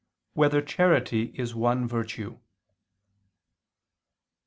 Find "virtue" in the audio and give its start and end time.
1.87-2.39